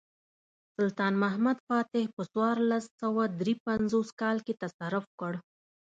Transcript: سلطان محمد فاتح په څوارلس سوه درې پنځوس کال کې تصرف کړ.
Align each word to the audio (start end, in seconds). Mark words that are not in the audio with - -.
سلطان 0.75 1.13
محمد 1.23 1.57
فاتح 1.67 2.03
په 2.15 2.21
څوارلس 2.31 2.85
سوه 3.01 3.23
درې 3.39 3.53
پنځوس 3.67 4.09
کال 4.21 4.37
کې 4.45 4.53
تصرف 4.63 5.05
کړ. 5.19 5.33